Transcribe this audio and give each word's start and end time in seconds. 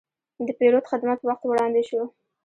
د 0.47 0.49
پیرود 0.59 0.89
خدمت 0.91 1.17
په 1.21 1.27
وخت 1.29 1.43
وړاندې 1.47 1.81
شو. 1.89 2.01